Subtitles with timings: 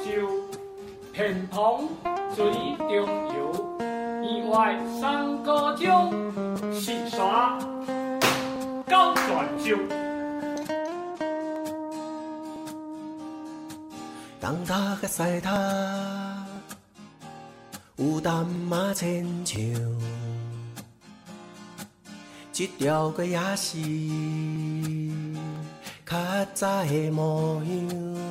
[0.00, 0.28] 木寿州，
[1.12, 1.86] 片塘
[2.34, 2.88] 水中
[3.34, 3.78] 游，
[4.22, 6.10] 意外三个钟，
[6.72, 7.58] 四沙
[8.86, 9.76] 高转州。
[14.40, 16.46] 当他个赛他，
[17.96, 19.58] 有淡马千秋，
[22.56, 23.78] 一条个也是
[26.06, 26.16] 较
[26.54, 28.29] 早的模样。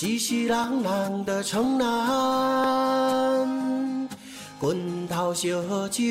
[0.00, 1.98] 熙熙攘攘的城南，
[4.60, 6.04] 滚烫烧酒，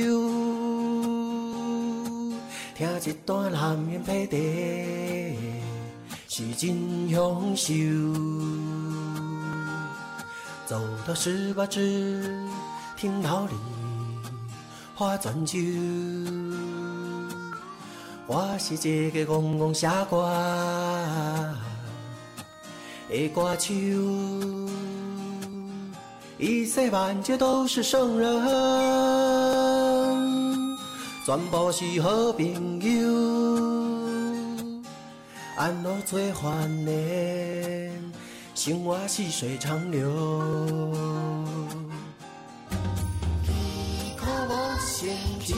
[2.75, 4.35] 听一段南辕北辙。
[6.27, 7.73] 是真享受，
[10.65, 12.29] 走到十八支，
[12.97, 13.53] 听老李
[14.95, 15.57] 花泉酒。
[18.25, 20.27] 我是一个戆戆写歌
[23.09, 23.73] 的歌手，
[26.37, 28.29] 一世万劫都是圣人，
[31.25, 33.07] 全部是好朋友。
[35.55, 37.91] 安乐最欢恋，
[38.53, 40.11] 生活细水长流。
[44.15, 44.51] 可无
[44.85, 45.07] 成
[45.43, 45.55] 就，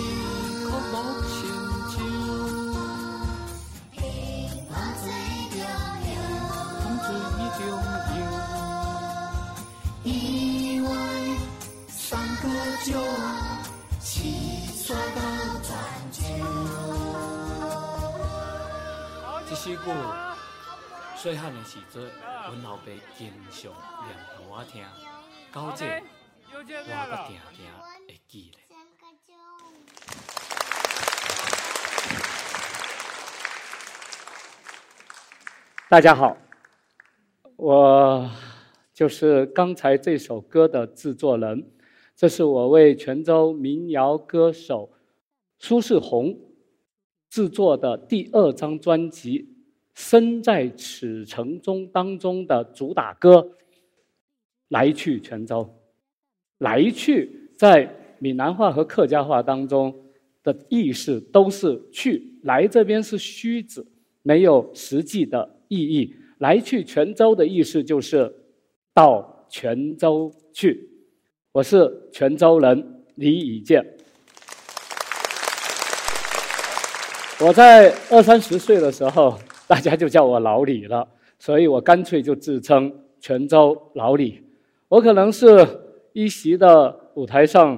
[7.59, 7.73] 重要。
[10.03, 10.89] 意外
[11.89, 12.43] 三个
[12.85, 12.89] 九，
[13.99, 15.21] 七刷到
[15.61, 15.69] 转
[16.09, 16.21] 九。
[19.49, 19.87] 这首歌
[21.17, 22.83] 细汉的时阵，阮老爸
[23.17, 23.73] 经常
[24.05, 24.85] 念给我听，
[25.51, 26.01] 到这
[26.53, 27.67] 我搁定定
[28.07, 28.59] 会记咧。
[28.69, 29.35] 三个钟。
[35.89, 36.37] 大家好，
[37.61, 38.31] 我
[38.93, 41.61] 就是刚才这首歌的制作人，
[42.15, 44.89] 这是我为泉州民谣歌手
[45.57, 46.39] 苏世宏
[47.29, 49.39] 制作的第二张专辑
[49.93, 53.35] 《身在此城中》当中的主打歌
[54.69, 55.63] 《来去泉州》。
[56.59, 59.93] 来去在闽南话和客家话当中
[60.43, 63.85] 的意思都是去，来这边是虚指，
[64.21, 66.15] 没有实际的意义。
[66.39, 68.33] 来去泉州的意思就是
[68.93, 70.89] 到泉州去。
[71.51, 73.85] 我是泉州人李以健。
[77.41, 81.05] 我在二三十岁的时候，大家就叫我老李了，
[81.39, 82.89] 所以我干脆就自称
[83.19, 84.41] 泉州老李。
[84.87, 85.67] 我可能是
[86.13, 87.77] 一席的舞台上，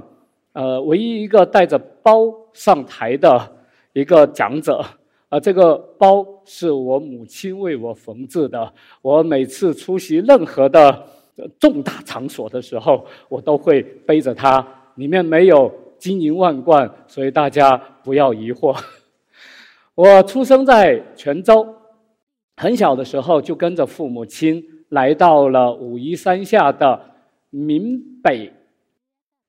[0.53, 3.55] 呃，唯一一个带着包上台的
[3.93, 4.85] 一个讲者。
[5.31, 8.73] 啊，这个包是我母亲为我缝制的。
[9.01, 11.07] 我每次出席任何的
[11.57, 18.77] 重大场所的时候，我都会背着它，里面没有金银万贯，所以大家不要疑惑。
[19.95, 21.65] 我出生在泉州，
[22.57, 26.99] 很小的时候就跟着父母亲来到了武夷山下的
[27.49, 28.51] 闽北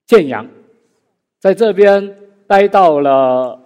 [0.07, 0.47] 建阳，
[1.41, 2.17] 在这边
[2.47, 3.59] 待到了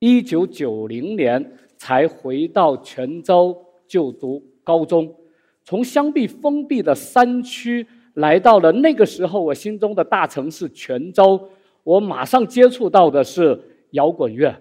[0.00, 5.12] 一九九零年，才回到泉州就读高中。
[5.64, 11.48] 从相对封闭的山区来到了那个时候我心中的大城市泉州，
[11.82, 13.60] 我马上接触到的是
[13.90, 14.54] 摇滚乐。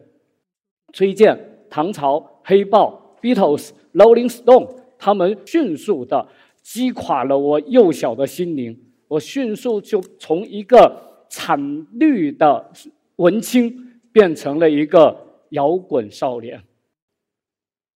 [0.93, 1.37] 崔健、
[1.69, 6.27] 唐朝、黑豹、Beatles、Rolling Stone，他们迅速的
[6.63, 8.77] 击垮了我幼小的心灵。
[9.07, 12.71] 我迅速就从一个惨绿的
[13.17, 15.15] 文青变成了一个
[15.49, 16.61] 摇滚少年。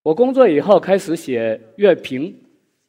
[0.04, 2.36] 我工作以后开始写乐评，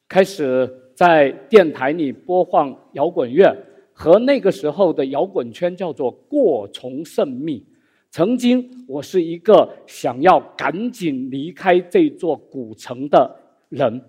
[0.09, 3.55] 开始在电台里播放摇滚乐，
[3.93, 7.67] 和那个时候的摇滚圈叫做过从甚密。
[8.11, 13.37] 曾经，我是一个想要赶紧离开这座古城的
[13.69, 14.03] 人。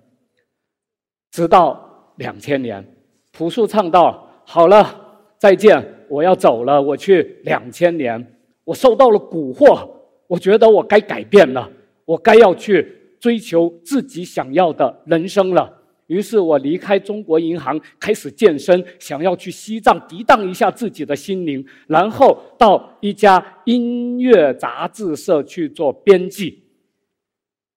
[1.31, 2.85] 直到两千年，
[3.31, 9.89] 朴树唱到：“好了，再见，我要走了，我去两千年。”我受到了蛊惑，
[10.27, 11.69] 我觉得我该改变了，
[12.05, 15.81] 我该要去追求自己想要的人生了。
[16.07, 26.61] 于是我离开中国银行，开始健身，想要去西藏涤荡一下自己的心灵，然后到一家音乐杂志社去做编辑。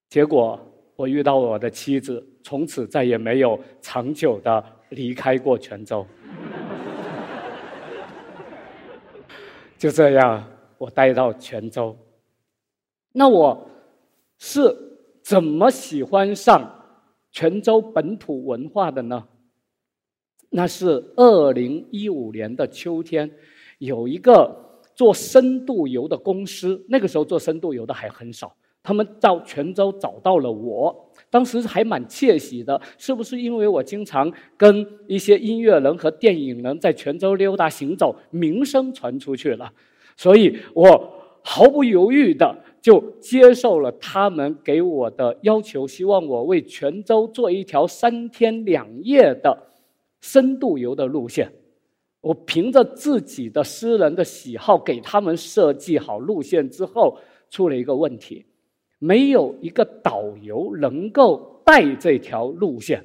[0.08, 0.60] 结果
[0.96, 6.04] 我遇到我的妻子，从此再也没有长久的离开过泉州。
[9.78, 10.44] 就这样，
[10.78, 11.96] 我待到泉州。
[13.18, 13.66] 那我
[14.38, 14.76] 是
[15.22, 16.72] 怎么喜欢上？
[17.32, 19.24] 泉州本土文化的呢？
[20.50, 23.30] 那是二零一五年的秋天，
[23.78, 24.54] 有一个
[24.94, 39.70] 做深度游的公司，那个时候做深度游的还很少，他们到泉州找到了我，当时还蛮窃喜的，是不是因为我经常跟一些音乐人和电影人在泉州溜达行走，名声传出去了，
[40.16, 49.58] 所以我毫不犹豫的就接受了他们给我的要求，希望我为泉州做一条三天两夜的。
[50.20, 51.50] 深度游的路线，
[52.20, 57.18] 我凭着自己的私人的喜好给他们设计好路线之后，
[57.50, 58.46] 出了一个问题，
[59.00, 63.04] 没有一个导游能够带这条路线。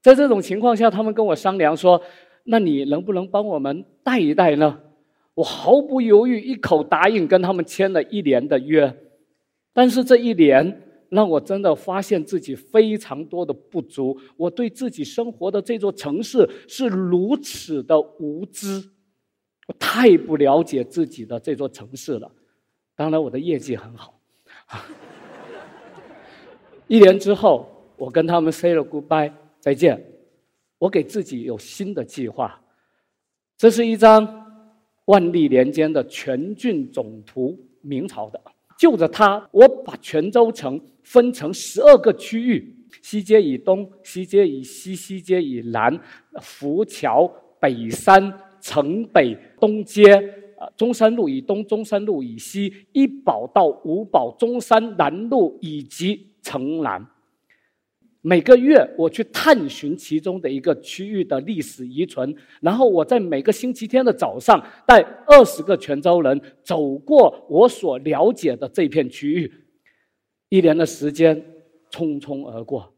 [0.00, 2.00] 在这种情况下，他们跟我商量说
[2.44, 4.80] ：“那你能不能帮我们带一带呢？”
[5.36, 8.94] 我毫不犹豫，一口答应，跟他们签了一年的约。
[9.72, 10.86] 但是这一年。
[11.10, 18.80] 让我真的发现自己非常多的不足，我对自己生活的这座城市是如此的无知，
[19.66, 22.30] 我太不了解自己的这座城市了。
[22.94, 24.20] 当然，我的业绩很好。
[26.86, 30.00] 一年之后，我跟他们 say 了 goodbye，再见。
[30.78, 32.62] 我给自己有新的计划。
[33.56, 34.46] 这是一张
[35.06, 38.40] 万历年间的全郡总图，明朝的。
[38.80, 46.00] 就着它，我把泉州城分成十二个区域：西街以东、西街以西、西街以南、
[46.40, 47.30] 浮桥、
[47.60, 50.14] 北山、城北、东街、
[50.58, 57.06] 啊中山路以东、中山路以西、一堡到五堡、中山南路以及城南。
[58.22, 69.50] 每个月我去探寻其中的一个区域的历史遗存，然后我在每个星期天的早上带二十个泉州人走过我所了解的这片区域。
[70.50, 71.42] 一年的时间
[71.90, 72.92] 匆匆而过，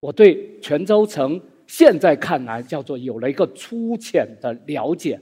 [0.00, 5.18] 我对泉州城现在看来叫做有了一个粗浅的了解。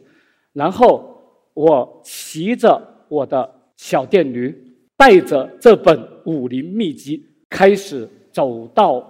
[0.53, 1.23] 然后
[1.55, 4.53] 我骑着我的小电驴，
[4.97, 8.09] 带着这本武林秘籍开始。
[8.33, 9.01] 走到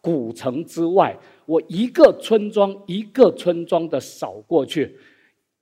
[0.00, 4.96] 古城之外，我一个村庄一个村庄的扫过去，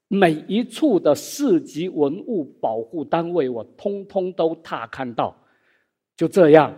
[0.09, 5.35] 每一处的市级文物保护单位，我通通都踏看到。
[6.17, 6.75] 就这样，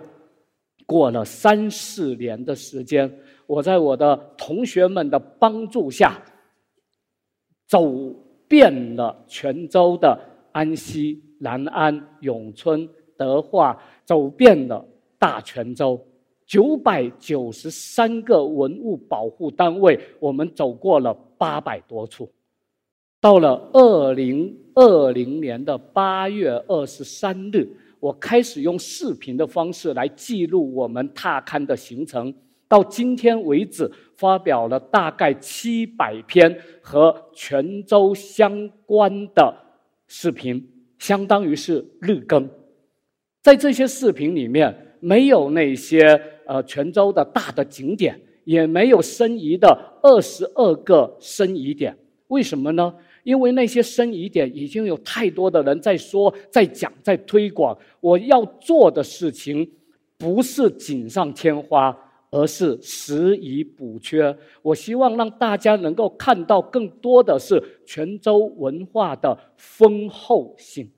[0.86, 3.12] 过了三四年的时间，
[3.46, 6.22] 我在我的同学们的帮助下，
[7.66, 7.92] 走
[8.48, 10.18] 遍了泉州的
[10.52, 14.86] 安溪、南安、永春、德化，走遍了
[15.18, 16.00] 大泉州。
[16.46, 22.30] 九百九十三个文物保护单位，我们走过了八百多处。
[23.20, 32.32] 到了二零二零年的八月二十三日，我开始用视频的方式来记录我们踏勘的行程。
[32.68, 39.52] 到今天为止，发表了大概七百篇和泉州相关的
[40.06, 40.64] 视频，
[40.98, 42.48] 相当于是日更。
[43.42, 44.84] 在这些视频里面。
[44.98, 51.96] 没有那些呃泉州的大的景点，也没有申遗的二十二个申遗点，
[52.28, 52.94] 为什么呢？
[53.24, 57.76] 因为那些申遗点已经有太多的人在说、在讲、在推广。
[58.00, 59.68] 我要做的事情
[60.16, 61.96] 不是锦上添花，
[62.30, 64.36] 而是拾遗补缺。
[64.62, 70.88] 我希望让大家能够看到更多的是泉州文化的丰厚性。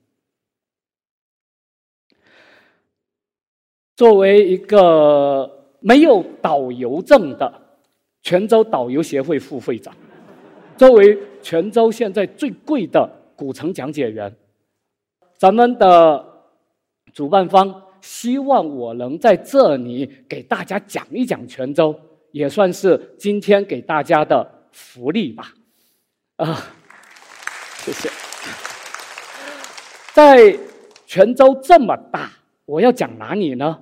[3.99, 5.51] 作为一个
[5.81, 7.53] 没有导游证的
[8.23, 9.93] 泉州导游协会副会长，
[10.77, 14.33] 作为泉州现在最贵的古城讲解员，
[15.37, 16.25] 咱们的
[17.13, 21.93] 主办方希望我能在这里给大家讲一讲泉州，
[22.31, 25.53] 也算是今天给大家的福利吧。
[26.37, 26.67] 啊，
[27.79, 28.09] 谢谢。
[30.13, 30.57] 在
[31.05, 32.31] 泉州这么大，
[32.65, 33.77] 我要讲哪里呢？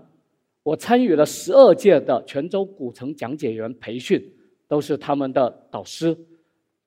[0.67, 4.21] 我参与了十二届的泉州古城讲解员培训，
[4.67, 6.17] 都是他们的导师。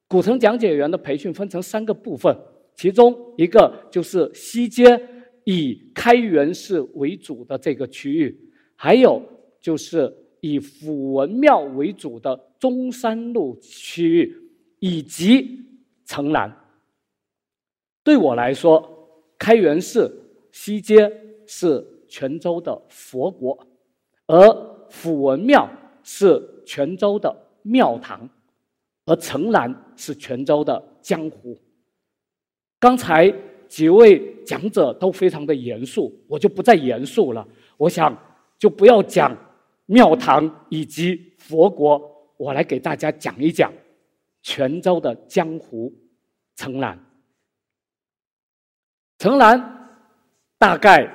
[0.05, 2.37] 古城讲解员的培训分成三个部分，
[2.75, 5.01] 其中一个就是西街
[5.45, 8.37] 以开元寺为主的这个区域，
[8.75, 9.23] 还有
[9.61, 14.35] 就是以府文庙为主的中山路区域，
[14.79, 15.57] 以及
[16.05, 16.53] 城南。
[18.03, 20.13] 对我来说，开元寺、
[20.51, 21.09] 西街
[21.47, 23.57] 是泉州的佛国。
[24.29, 25.67] 而辅文庙
[26.03, 28.29] 是泉州的庙堂，
[29.05, 31.57] 而城南是泉州的江湖。
[32.79, 33.33] 刚才
[33.67, 37.45] 几位讲者都非常的严肃，我就不再严肃了。
[37.75, 38.15] 我想
[38.59, 39.35] 就不要讲
[39.87, 41.99] 庙堂以及佛国，
[42.37, 43.73] 我来给大家讲一讲
[44.43, 45.91] 泉州的江湖
[46.55, 47.03] 城南。
[49.17, 49.99] 城南
[50.59, 51.11] 大概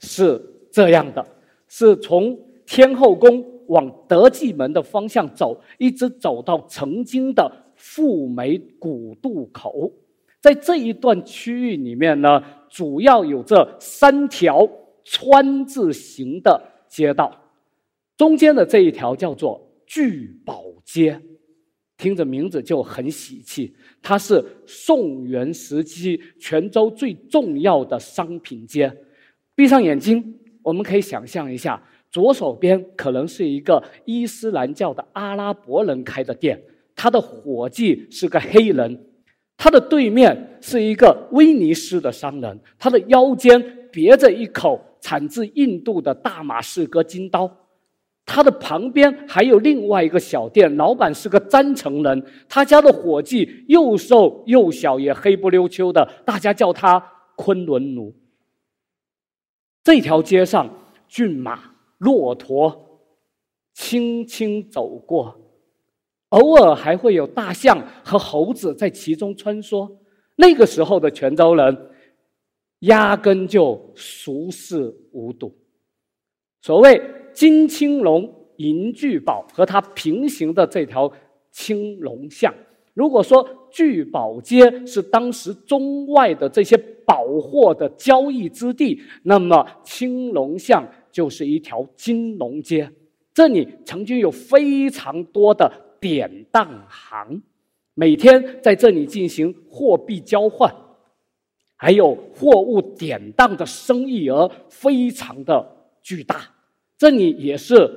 [0.00, 1.24] 是这样的，
[1.68, 9.92] 是从天后宫往德济门的方向走，一直走到曾经的富美古渡口。
[10.40, 14.68] 在这一段区域里面呢，主要有这三条
[15.02, 17.36] 川字形的街道，
[18.16, 21.20] 中间的这一条叫做聚宝街，
[21.96, 23.74] 听着名字就很喜气。
[24.00, 28.96] 它是宋元时期泉州最重要的商品街。
[29.56, 36.62] 闭上眼睛，我们可以想象一下，左手边可能是一个伊斯兰教的阿拉伯人开的店，
[36.94, 39.06] 他的伙计是个黑人。
[39.58, 47.50] 他的对面是一个威尼斯的商人，他的腰间别着一口产自印度的大马士革金刀。
[48.26, 57.02] 他的旁边还有另外一个小店，老板是个詹城人，他家的伙计又瘦又小，也黑不溜秋的，大家叫他
[57.36, 58.14] 昆仑奴。
[59.82, 60.68] 这条街上，
[61.08, 63.00] 骏马、骆驼
[63.72, 65.40] 轻轻走过。
[66.30, 69.90] 偶尔还会有大象和猴子在其中穿梭。
[70.34, 71.90] 那个时候的泉州人，
[72.80, 75.54] 压根就熟视无睹。
[76.60, 77.00] 所谓
[77.32, 81.10] 金青龙、银聚宝和它平行的这条
[81.52, 82.52] 青龙巷，
[82.92, 86.76] 如果说聚宝街是当时中外的这些
[87.06, 90.86] 宝货的交易之地，那么青龙巷
[91.16, 92.92] 就是一条金融街。
[93.32, 95.72] 这里曾经有非常多的。
[95.98, 97.42] 典当行
[97.94, 100.72] 每天在这里进行货币交换，
[101.74, 105.66] 还有货物典当的生意额非常的
[106.02, 106.54] 巨大。
[106.98, 107.90] 这里也是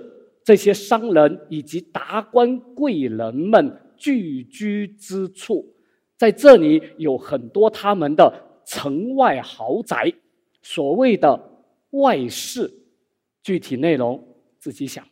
[0.45, 5.75] 这些商人以及达官贵人们聚居之处，
[6.17, 8.33] 在这里有很多他们的
[8.65, 10.11] 城外豪宅，
[10.61, 11.37] 所谓的
[11.91, 12.71] 外室，
[13.49, 14.23] 具体内容
[14.59, 15.03] 自己想。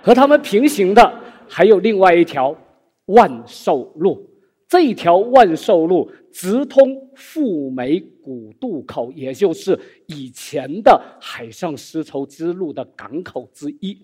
[0.00, 1.20] 和他们平行的。
[1.46, 2.56] 还有另外一条
[3.04, 4.28] 万寿路，
[4.66, 13.96] 这条万寿路直通富美古渡口，也就是以前的海上丝绸之路的港口之一。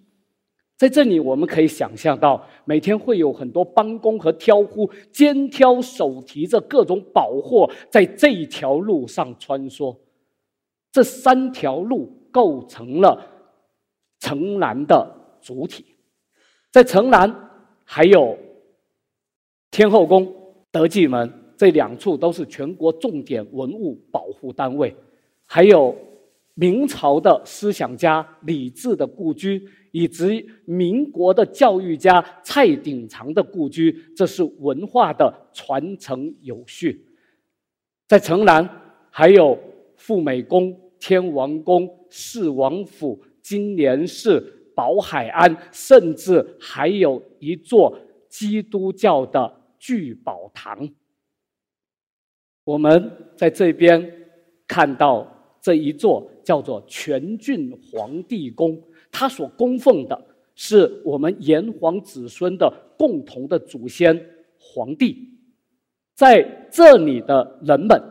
[0.76, 9.96] 在这里，我们可以想象到，每天会有很多帮工和挑夫肩挑手提着各种宝货，在这条路上穿梭。
[10.92, 13.31] 这三条路构成了
[14.22, 15.84] 城南的主体。
[16.70, 17.50] 在城南，
[17.82, 18.38] 还有
[19.68, 20.32] 天后宫、
[20.70, 24.94] 德济门这两处都是全国重点文物保护单位，
[25.44, 25.96] 还有
[26.54, 37.04] 明朝的思想家李治的故居，以及民国的教育家蔡鼎常的故居，这是文化的传承有序。
[38.06, 38.68] 在城南，
[39.10, 39.58] 还有
[39.96, 44.60] 富美宫、天王宫、四王府、今年是。
[44.74, 47.94] 宝海安，甚至还有一座
[48.26, 50.88] 基督教的聚宝堂。
[52.64, 54.10] 我们在这边
[54.66, 55.30] 看到
[55.60, 60.18] 这一座叫做全郡皇帝宫，它所供奉的
[60.54, 64.26] 是我们炎黄子孙的共同的祖先
[64.58, 65.36] 皇帝。
[66.14, 68.02] 在这里的人们，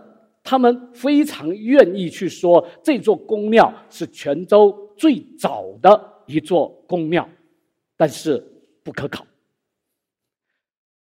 [0.44, 6.10] 他们非常愿意去说，这座宫庙是泉州最早的。
[6.28, 7.28] 一座宫庙，
[7.98, 8.42] 但是
[8.84, 9.26] 不可考。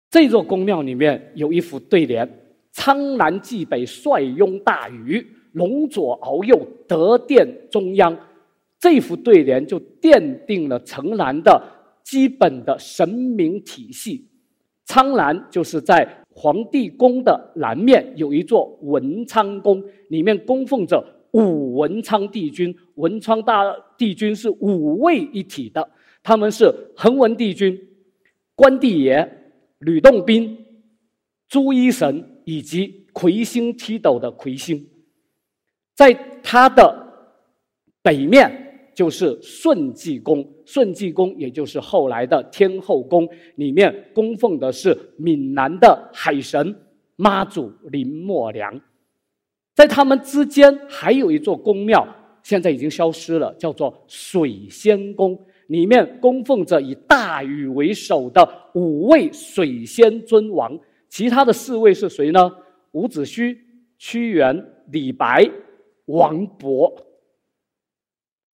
[0.08, 2.28] 这座宫庙里面有一副对联
[2.70, 8.16] ：“苍南冀北帅拥大禹，龙左鳌右得殿中央。”
[8.78, 11.60] 这幅对联就奠定了城南的
[12.04, 14.28] 基本的神明体系。
[14.84, 21.04] 苍南就是在皇帝宫的南面有一座文昌宫，里面供奉着。
[21.38, 23.62] 武文昌帝君，文昌大
[23.96, 25.88] 帝君是五位一体的，
[26.20, 27.80] 他们是恒文帝君、
[28.56, 30.58] 关帝爷、吕洞宾、
[31.48, 34.84] 朱一神以及魁星踢斗的魁星。
[35.94, 37.06] 在他的
[38.02, 46.74] 北面就是顺济宫，顺济宫也就是后来的天后宫，里面供奉的是闽南的海神
[47.14, 48.80] 妈祖林默娘。
[49.78, 52.04] 在他们之间还有一座宫庙，
[52.42, 55.38] 现在已经消失了，叫做水仙宫。
[55.68, 60.76] 里面供奉着以大禹为首的五位水仙尊王，
[61.08, 62.50] 其他的四位是谁呢？
[62.90, 63.56] 伍子胥、
[63.98, 65.48] 屈原、李白、
[66.06, 66.92] 王勃。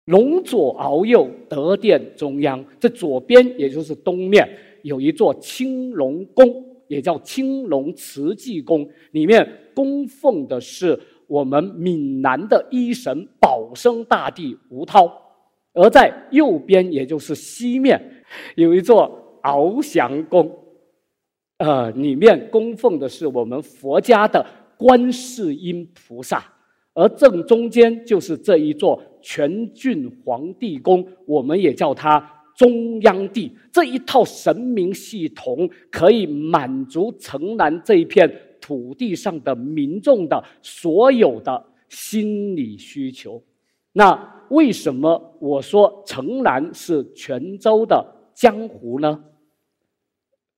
[0.06, 2.66] 龙左鳌右，德殿中央。
[2.80, 4.50] 这左边也就是东面
[4.82, 11.00] 有一座青龙宫，也叫青龙慈济宫，里面供奉的是
[11.32, 15.10] 我们闽南的医神保生大帝吴涛。
[15.74, 17.98] 而在右边，也就是西面，
[18.56, 20.52] 有一座翱翔宫，
[21.60, 24.46] 呃，里面供奉的是我们佛家的
[24.76, 26.44] 观世音菩萨。
[26.94, 33.50] 而正中间就是这一座全郡皇帝宫，我们也叫它中央帝。
[33.72, 38.30] 这一套神明系统可以满足城南这一片
[38.62, 43.44] 土地上的民众的所有的心理需求。
[43.92, 49.22] 那为什么我说城南是泉州的江湖呢？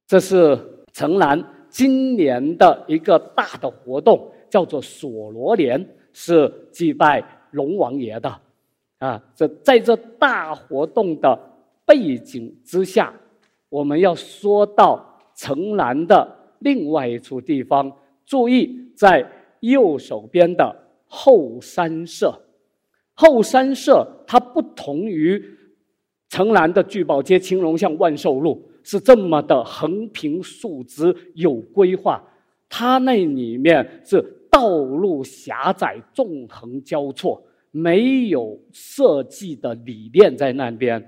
[0.05, 5.83] 这是城南今年的一个大的活动，叫做索罗年。
[6.15, 8.39] 是祭拜龙王爷的，
[8.99, 11.35] 啊，这在这大活动的
[11.87, 13.11] 背景之下，
[13.67, 17.91] 我们要说到城南的另外一处地方。
[18.25, 19.29] 注意，在
[19.59, 22.41] 右手边的后山社，
[23.13, 25.43] 后山社它不同于
[26.29, 32.23] 城南的聚宝街、青龙巷、万寿路，是这么的横平竖直、有规划。
[32.69, 34.39] 它那里面是。
[34.53, 41.03] 道路狭窄，纵横交错，没有设计的理念在那边。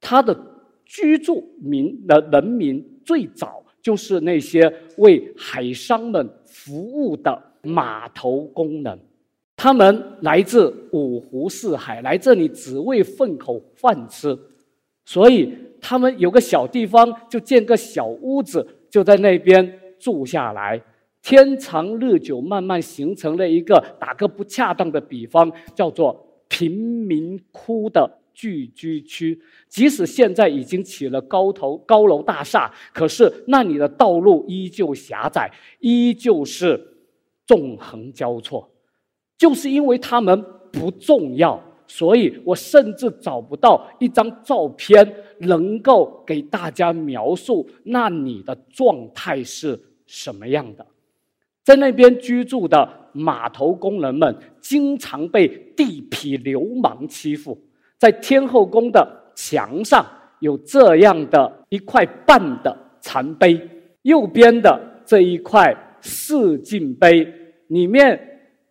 [0.00, 0.34] 他的
[0.86, 8.98] 居住民的人民最早就是那些为海商们服务的码头工人，
[9.54, 14.36] 他们来自五湖四海，来这里只为混口饭吃，
[15.04, 20.82] 所以他们有个小地方就建个小屋子，就在那边住下来。
[21.20, 29.40] 天长日久，慢慢形成了一个打个不恰当的比方，叫做贫民窟的聚居区。
[29.68, 36.78] 即使现在已经起了高头高楼大厦，可是那里的道路依旧狭窄，依旧是
[37.46, 38.68] 纵横交错。
[39.38, 50.86] 就是因为他们不重要，所以我甚至找不到一张照片能够给大家描述那里的状态是什么样的。
[51.62, 57.58] 在那边居住的码头工人们，经常被地痞流氓欺负。
[57.98, 60.04] 在天后宫的墙上
[60.40, 63.60] 有这样的一块半的残碑，
[64.02, 67.24] 右边的这一块四进碑
[67.68, 68.18] 里面，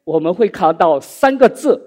[0.03, 1.79] 我们会看到三个字，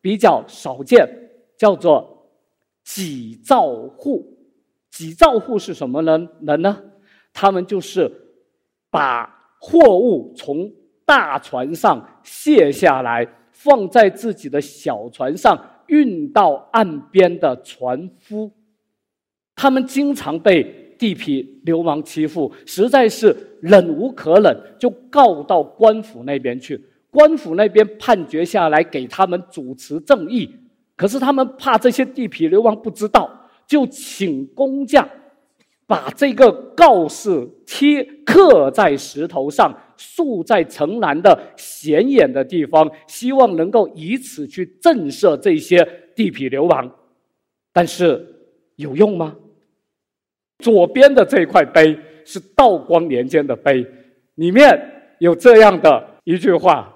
[0.00, 1.08] 比较少见，
[1.56, 2.28] 叫做
[2.84, 4.36] “几兆户”。
[4.90, 6.78] 几兆户是什么人人呢？
[7.32, 8.10] 他们就是
[8.90, 9.34] 把。
[9.58, 10.70] 货物从
[11.04, 18.50] 大船上卸下来，放在自己的小船上运到岸边的船夫，
[19.54, 26.82] 他们经常被地痞流氓欺负，实在是忍无可忍，就告到官府那边去。
[27.10, 30.50] 官府那边判决下来，给他们主持正义。
[30.96, 33.30] 可是他们怕这些地痞流氓不知道，
[33.66, 35.08] 就请工匠。
[35.86, 46.90] 把这个告示贴刻在石头上，竖在城南的显眼的地方，希望能够以此去震慑这些地痞流氓。
[47.72, 48.26] 但是
[48.76, 49.36] 有用吗？
[50.58, 53.86] 左边的这块碑是道光年间的碑，
[54.36, 56.92] 里面有这样的一句话：“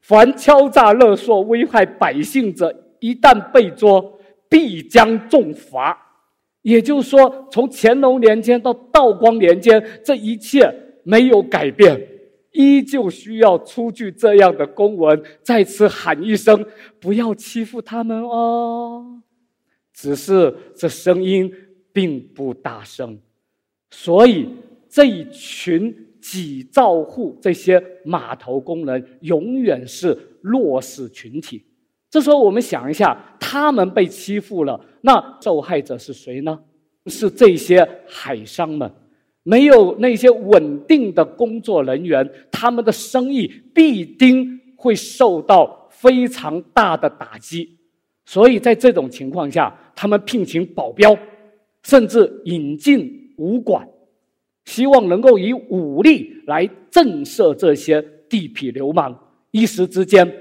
[0.00, 6.00] 凡敲诈勒索、危害百姓者，一旦被捉，必将重罚。”
[6.64, 10.66] 也就是说，从乾隆年间到道光年间，这一切
[11.02, 12.08] 没有改变，
[12.52, 16.64] 依旧需要出具这样的公文，再次喊一声
[16.98, 19.20] “不要欺负他们哦”。
[19.92, 21.52] 只是这声音
[21.92, 23.20] 并不大声，
[23.90, 24.48] 所以
[24.88, 31.66] 这一群几兆户这些码头工人永远是弱势群体。
[32.14, 36.56] 这时候，我们想一下，他们被欺负了，那受害者是谁呢？
[37.06, 38.88] 是这些海商们，
[39.42, 47.68] 没有那些稳定的工作人员，他们的生意必定会受到非常大的打击。
[48.24, 51.18] 所以在这种情况下，他们聘请保镖，
[51.82, 53.88] 甚至引进武馆，
[54.66, 59.18] 希望能够以武力来震慑这些地痞流氓。
[59.50, 60.32] 一时之间，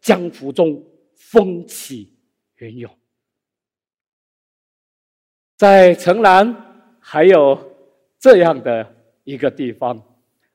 [0.00, 0.82] 江湖中。
[1.20, 2.16] 风起
[2.56, 2.90] 云涌，
[5.56, 7.56] 在城南还有
[8.18, 10.02] 这样的一个地方。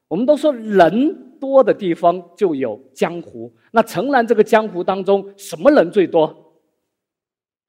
[0.07, 6.59] 我们都说人多的地方就有江湖，那城南这个江湖当中，什么人最多？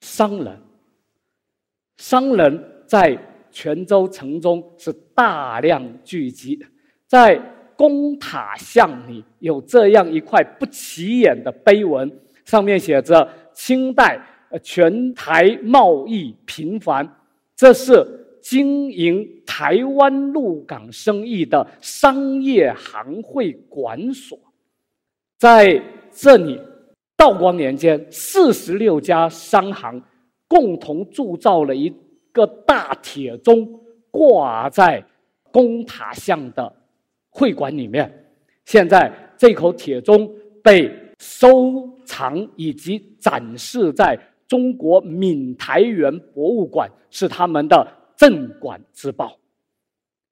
[0.01, 0.61] 商人，
[1.99, 3.19] 商人在
[3.51, 6.59] 泉州城中是大量聚集，
[7.07, 7.37] 在
[7.77, 12.11] 公塔巷里有这样一块不起眼的碑文，
[12.47, 14.19] 上面写着“清代
[14.63, 17.07] 全台贸易频繁”，
[17.55, 18.03] 这是
[18.41, 24.39] 经营台湾陆港生意的商业行会馆所，
[25.39, 26.59] 在这里。
[27.19, 30.03] 道光年间，四十六家商行
[30.47, 31.91] 共同铸造了一
[32.31, 33.67] 个大铁钟，
[34.11, 35.03] 挂在
[35.51, 36.71] 公塔巷的
[37.31, 38.27] 会馆里面。
[38.67, 40.31] 现在这口铁钟
[40.63, 49.37] 被收藏以及展示在中国闽台园博物馆，是他们的镇馆之宝。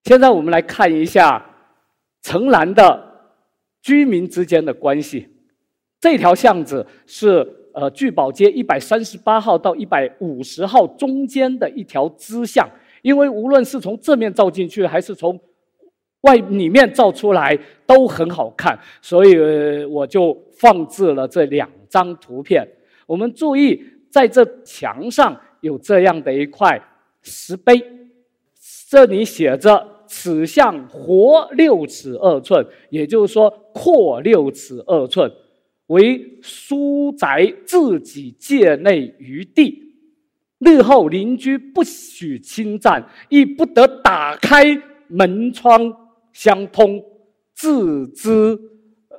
[0.04, 1.44] 现在我们来看一下
[2.22, 3.02] 城南的
[3.82, 5.28] 居民之间的关系。
[6.00, 12.68] 这条巷子是呃聚宝街一百三十八号到一百五十号中间的一条支巷，
[13.00, 15.40] 因为无论是从正面照进去，还是从
[16.24, 22.66] 外里面照出来，都很好看，所以我就放置了这两张图片。
[23.06, 26.82] 我们注意，在这墙上有这样的一块
[27.22, 27.80] 石碑，
[28.88, 35.30] 这里写着“此巷活六尺二寸”，也就是说阔六尺二寸。
[35.88, 39.82] 为书宅自己界内余地，
[40.60, 44.64] 日后邻居不许侵占，亦不得打开
[45.08, 45.94] 门窗
[46.34, 47.02] 相通，
[47.54, 48.58] 自之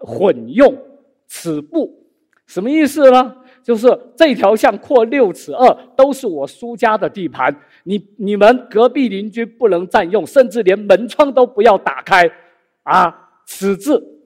[0.02, 0.78] 混用
[1.26, 2.06] 此部。
[2.46, 3.38] 什么意思呢？
[3.64, 12.30] 就是这条巷阔六尺二，都是我苏家的地盘，你你们隔壁邻居不能占用，甚至连门窗都不要打开，
[12.84, 14.22] 啊，此字。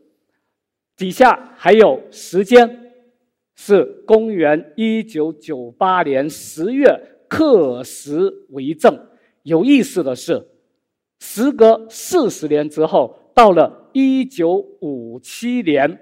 [0.98, 2.92] 底下还有时间，
[3.56, 7.00] 是公元一九九八年十月，
[7.30, 9.00] 刻石为证。
[9.44, 10.46] 有意思的是，
[11.20, 16.00] 时隔四十年之后，到了一九五七年，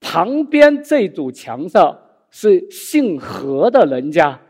[0.00, 1.96] 旁边这堵墙上
[2.30, 4.40] 是姓何的人家，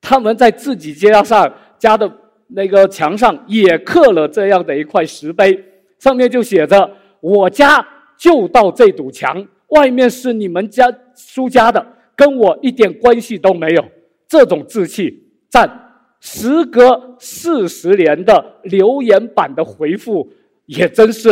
[0.00, 2.10] 他们在自己家上家的
[2.48, 5.64] 那个墙上也刻了这样的一块石碑，
[5.98, 7.86] 上面就写着“我家”。
[8.18, 13.84] 就到这堵墙，外面是你们家苏家的，跟我一点关系都没有。
[14.26, 15.87] 这种志气，赞！
[16.20, 20.28] 时隔四十年的留言板的回复，
[20.66, 21.30] 也真是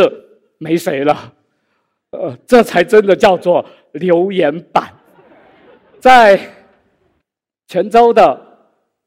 [0.57, 1.33] 没谁了。
[2.11, 4.93] 呃，这才真的叫做留言板。
[5.99, 6.39] 在
[7.67, 8.39] 泉州的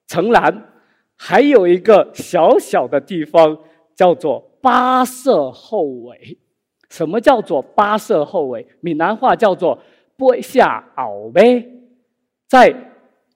[0.06, 0.70] 城南，
[1.16, 3.56] 还有一个小小的地方，
[3.94, 6.38] 叫做八社后尾。
[6.90, 8.66] 什么叫做八色后尾？
[8.80, 9.80] 闽南话叫做
[10.18, 11.64] “拨下袄呗”。
[12.48, 12.74] 在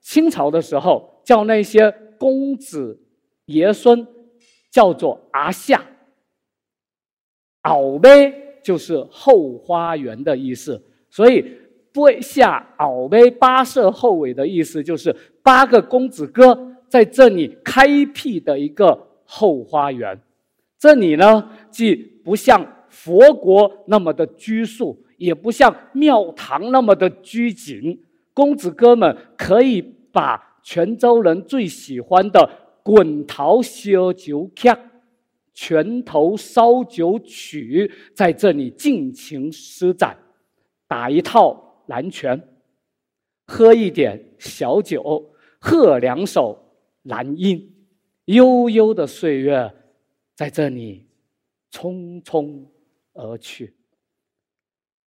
[0.01, 3.01] 清朝的时候，叫那些公子
[3.47, 4.07] 爷孙
[4.71, 5.85] 叫做阿夏。
[7.63, 11.45] 袄呗就是后花园的意思，所以
[11.93, 20.21] “拨下袄呗”八色后尾的意思就是八个公子哥在这里开辟的一个后花园。
[20.79, 22.67] 这里呢，既不像。
[22.95, 28.01] 佛国那么的拘束，也不像庙堂那么的拘谨。
[28.33, 32.51] 公子哥们可以把泉州人最喜欢的
[32.83, 34.69] 滚桃烧酒曲、
[35.53, 40.19] 拳头烧酒曲在这里尽情施展，
[40.89, 42.43] 打一套蓝拳，
[43.47, 46.59] 喝一点小酒，喝两首
[47.05, 47.73] 蓝音，
[48.25, 49.73] 悠悠的岁月
[50.35, 51.07] 在这里
[51.71, 52.65] 匆匆。
[53.17, 53.73] 而去。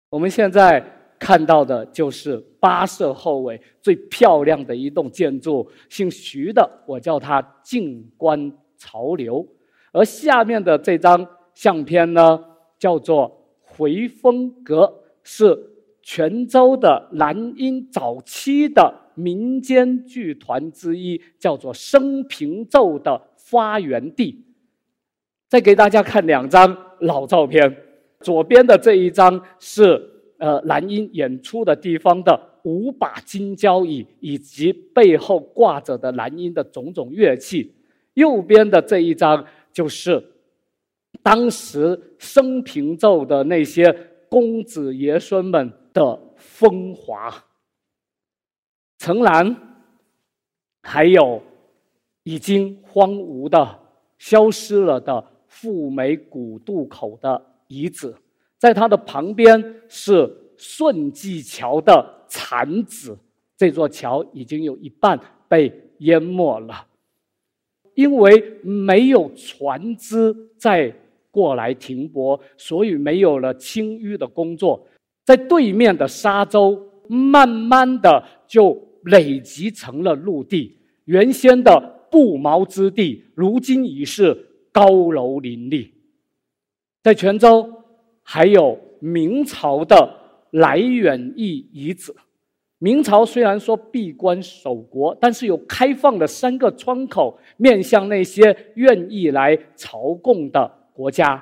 [0.07, 9.45] 我们现在看到的就是八社后尾最漂亮的一栋建筑，姓徐的，我叫它静观潮流。
[9.91, 12.43] 而下面的这张相片呢，
[12.77, 15.57] 叫做回风阁，是
[16.01, 24.45] 泉州的蓝荫早期的民间剧团之一，叫做生平奏的发源地。
[25.49, 27.83] 再给大家看两张老照片。
[28.19, 37.75] 左边的这一张是呃蓝音演出的地方的五把金交椅，以及背后挂着的蓝音的种种乐器。
[38.13, 40.23] 右边的这一张就是
[41.21, 43.91] 当时生平奏的那些
[44.29, 47.45] 公子爷孙们的风华。
[48.97, 49.55] 城南
[50.81, 51.41] 还有
[52.23, 53.79] 已经荒芜的、
[54.17, 57.45] 消失了的富美古渡口的。
[57.69, 58.15] 遗址，
[58.59, 63.15] 在它的旁边是顺济桥的残址，
[63.55, 66.87] 这座桥已经有一半被淹没了，
[67.93, 70.93] 因为没有船只再
[71.29, 74.87] 过来停泊，所以没有了清淤的工作，
[75.23, 84.35] 在对面的沙洲慢慢的就累积成了陆地，原先的不毛之地，如今已是
[84.71, 85.93] 高楼林立。
[87.03, 87.76] 在泉州，
[88.29, 90.13] 还有明朝的
[90.51, 92.13] 来远驿遗址。
[92.77, 101.41] 明朝虽然说闭关守国，但是有开放的三个窗口，面向那些愿意来朝贡的国家。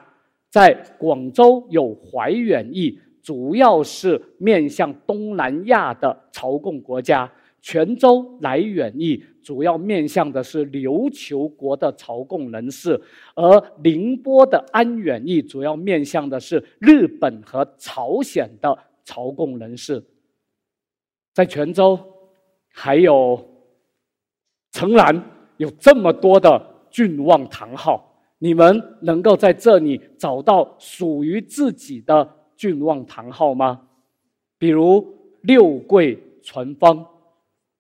[0.52, 7.28] 在广州有怀远驿，主要是面向东南亚的朝贡国家；
[7.63, 12.99] 泉州来远驿主要面向的是琉球国的朝贡人士，
[13.36, 20.03] 而宁波的安远驿主要面向的是日本和朝鲜的朝贡人士。
[21.31, 21.99] 在泉州，
[22.73, 23.39] 还有
[24.71, 25.23] 城南
[25.58, 32.27] 有这么多的郡望堂号，你们能够在这里找到属于自己的
[32.58, 33.88] 郡望堂号吗？
[34.58, 35.05] 比如
[35.41, 37.05] 六桂传芳，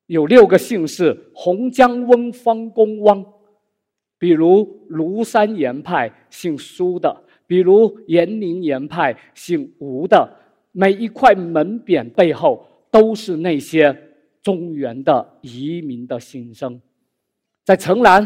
[0.07, 3.23] 有六个姓氏：洪江翁方公汪；
[4.17, 10.29] 比如庐山岩派姓苏的；比如延陵岩派姓吴的。
[10.71, 12.67] 每一块门匾背后。
[12.91, 13.93] 都是那些
[14.41, 16.79] 中原的移民的心声，
[17.65, 18.25] 在城南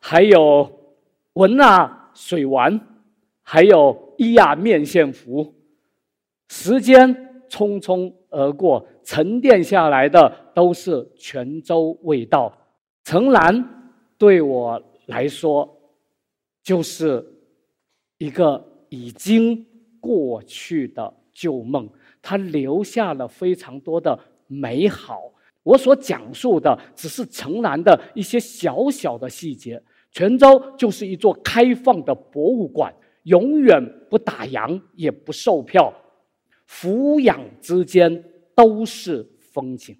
[0.00, 0.68] 还有
[1.34, 2.80] 文啊水丸，
[3.44, 5.54] 还有伊亚面线糊。
[6.48, 12.52] 时间匆匆而过，沉淀下来的都是泉州味道。
[13.04, 15.68] 城南对我来说，
[16.62, 17.24] 就是
[18.18, 19.66] 一个已经
[20.00, 21.88] 过去的旧梦。
[22.20, 25.32] 它留下了非常多的美好。
[25.62, 29.82] 我所讲述的只是城南的一些小小的细节。
[30.10, 32.92] 泉州就是一座开放的博物馆，
[33.24, 35.92] 永远不打烊，也不售票，
[36.68, 38.22] 俯仰之间
[38.54, 39.98] 都是风景。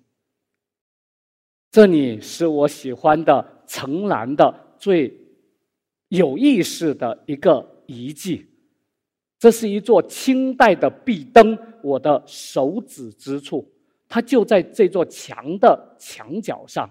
[1.70, 5.18] 这里是我喜欢的城南的最
[6.09, 8.46] 有意思的一个遗迹。
[9.38, 13.66] 这是一座清代的壁灯，我的手指之处，
[14.07, 16.88] 它就在这座墙的墙角上。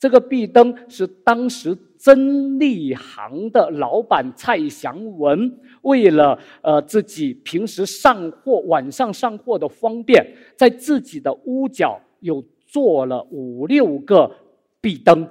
[0.00, 14.28] 这个壁灯是当时真利行的老板蔡祥文为了呃自己平时上货、晚上上货的方便，在自己的屋角有做了五六个
[14.80, 15.28] 壁灯，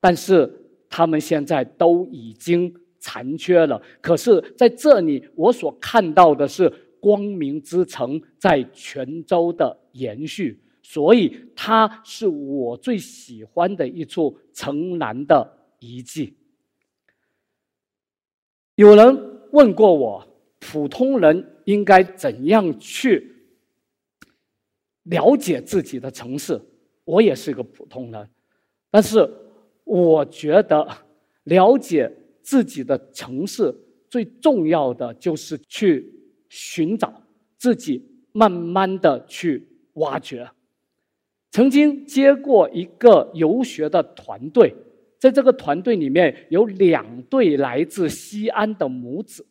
[0.00, 0.50] 但是
[0.88, 2.74] 他们现在都已经。
[3.00, 6.68] 残缺了，可是在这里，我所看到的是
[6.98, 16.34] 光明之城在泉州的延续，所以它是我最喜欢的一处城南的遗迹。
[18.74, 20.26] 有人问过我，
[20.58, 23.36] 普通人应该怎样去
[25.02, 26.58] 了解自己的城市？
[27.04, 28.26] 我也是个普通人，
[28.90, 29.30] 但是
[29.84, 30.88] 我觉得
[31.44, 32.10] 了解。
[32.40, 33.74] 自己的城市
[34.08, 36.10] 最重要的就是去
[36.48, 37.22] 寻找
[37.58, 40.50] 自己，慢慢的去挖掘。
[41.50, 44.74] 曾经接过一个游学的团队，
[45.18, 49.46] 在这个团队里面有两对来自西安的母子，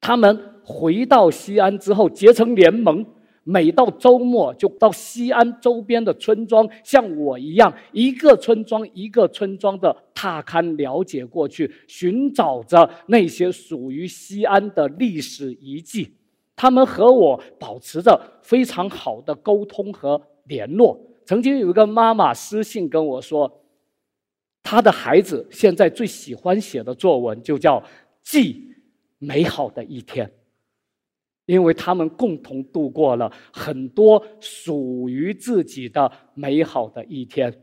[0.00, 3.04] 他们回到西安之后结成联盟。
[3.48, 16.12] 每到周末，就到西安周边的村庄，像我一样，一个村庄一个村庄的踏勘了解过去，寻找着那些属于西安的历史遗迹。
[16.56, 21.00] 他们和我保持着非常好的沟通和联络。
[21.24, 23.64] 曾经有一个妈妈私信跟我说，
[24.62, 27.80] 她的孩子现在最喜欢写的作文就叫
[28.22, 28.74] 《记
[29.18, 30.26] 美好的一天》。
[31.46, 37.62] 因为他们共同度过了很多属于自己的美好的一天。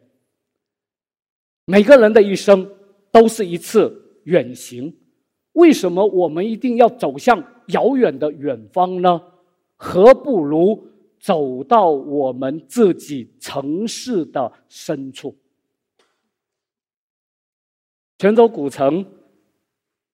[1.66, 2.66] 每个人的一生
[3.12, 4.96] 都是一次远行，
[5.52, 9.22] 为什么我们一定要走向遥远的远方呢？
[9.76, 10.88] 何不如
[11.24, 15.36] 走到我们自己城市的深处？
[18.20, 19.04] 泉州古城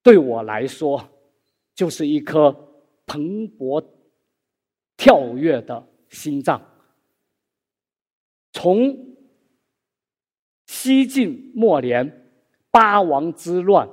[0.02, 1.10] 对我来说，
[1.76, 2.56] 就是一颗。
[3.12, 3.84] 蓬勃、
[4.96, 6.62] 跳跃的心脏，
[8.54, 8.96] 从
[10.68, 12.30] 西晋末年
[12.70, 13.90] 八王之乱、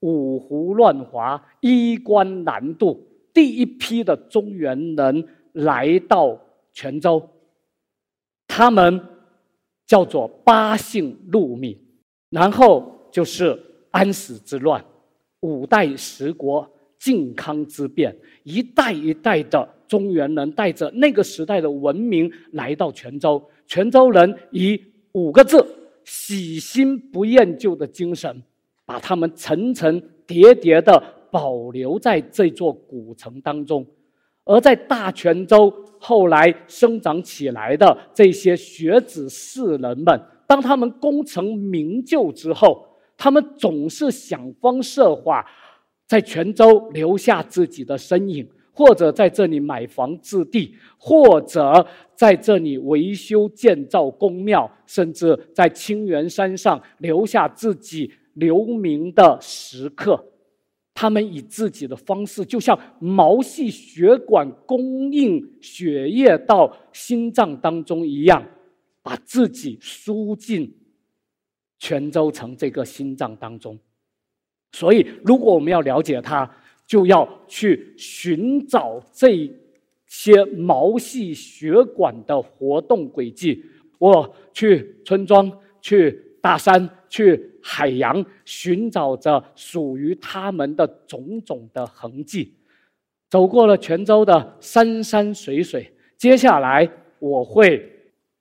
[0.00, 6.36] 五胡乱华、衣冠南渡，第一批的中原人来到
[6.78, 7.28] 泉州，
[8.46, 9.04] 他们
[9.84, 11.76] 叫做八姓陆闽，
[12.30, 13.60] 然后就是
[13.90, 14.84] 安史之乱、
[15.40, 25.66] 五代十国、靖康之变，一代一代的中原人带着那个时代的文明来到泉州，泉州人以五个字
[26.06, 28.40] “喜新不厌旧”的精神，
[28.86, 33.84] 把他们层层叠叠的保留在这座古城当中。
[34.48, 42.86] 而在大泉州后来生长起来的这些学子士人们，当他们功成名就之后，
[43.18, 45.46] 他们总是想方设法
[46.06, 60.24] 在泉州留下自己的身影，或者在这里买房置地，或者在这里维修建造宫庙，甚至在清源山上留下自己留名的石刻。
[61.00, 68.44] 他们以自己的方式，就像毛细血管供应血液到心脏当中一样，
[69.00, 70.76] 把自己输进
[71.78, 73.78] 泉州城这个心脏当中。
[74.72, 76.50] 所以，如果我们要了解它，
[76.84, 79.48] 就要去寻找这
[80.08, 83.64] 些毛细血管的活动轨迹。
[83.98, 85.48] 我去村庄，
[85.80, 86.88] 去大山。
[87.10, 92.54] 去海洋寻找着属于他们的种种的痕迹，
[93.30, 96.86] 走过了泉州的山山水水，接下来
[97.18, 97.90] 我会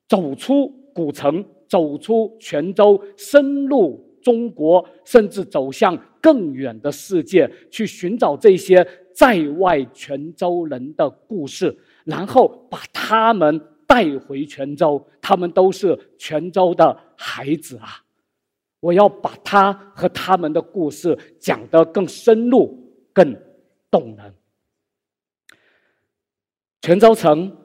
[0.05, 15.03] 走出古城，走出泉州，深入中国，甚至走向更远的世界，去寻找这些在外泉州人的故事，然后把他们带回泉州。
[15.21, 18.03] 他们都是泉州的孩子啊。
[18.79, 23.35] 我要把他和他们的故事讲得更深入、更
[23.89, 24.33] 动人。
[26.81, 27.57] 泉州城，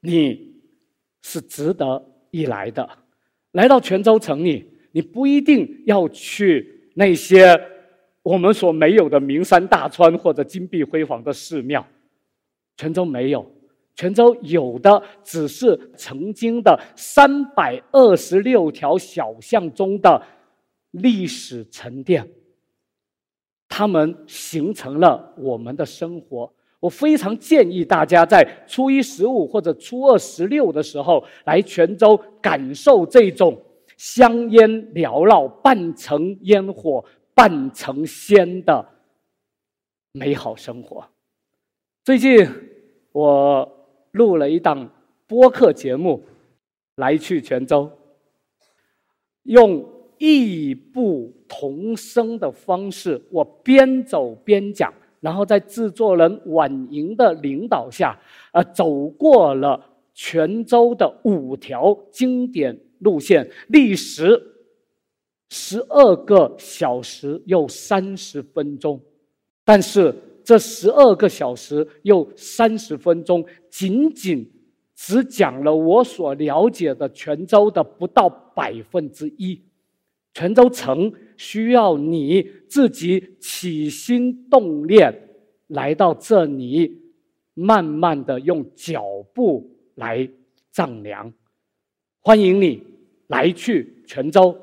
[0.00, 0.60] 你
[1.22, 2.86] 是值得一来的。
[3.52, 7.58] 来到泉州城里，你不一定要去那些
[8.22, 11.86] 我们所没有的名山大川或者金碧辉煌的寺庙。
[12.76, 13.50] 泉州没有，
[13.96, 20.22] 泉州有的只是曾经的三百二十六条小巷中的。
[20.92, 22.26] 历史沉淀，
[23.68, 26.50] 他们形成了我们的生活。
[26.80, 33.62] 我非常建议大家在初一十五或者初二十六的时候来泉州，感受这种
[33.98, 37.04] 香烟缭绕、半城烟火
[37.34, 38.88] 半城仙的
[40.12, 41.06] 美好生活。
[42.04, 42.48] 最近
[43.12, 43.85] 我
[44.16, 44.90] 录了一档
[45.26, 46.22] 播客节目，
[46.96, 47.90] 来去泉州，
[49.44, 49.94] 用。
[50.18, 58.18] 异步同声的方式，我边走边讲，然后在制作人婉莹的领导下，
[58.52, 59.78] 呃，走过了
[60.14, 64.42] 泉州的五条经典路线，历时
[65.50, 68.98] 十二个小时又三十分钟。
[69.66, 70.14] 但是
[70.46, 74.48] 这十二个小时又三十分钟，仅仅
[74.94, 79.60] 只讲了我所了解的泉州的不到百分之一。
[80.32, 85.30] 泉州城需要你自己起心动念
[85.66, 86.96] 来到这里，
[87.54, 89.04] 慢慢的用脚
[89.34, 90.28] 步来
[90.70, 91.32] 丈量。
[92.20, 92.80] 欢迎你
[93.26, 94.56] 来去泉州。